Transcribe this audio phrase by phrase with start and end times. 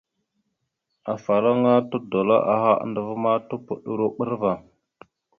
[1.13, 4.53] Afalaŋa todoláaha andəva ma, topoɗoro a bəra ava.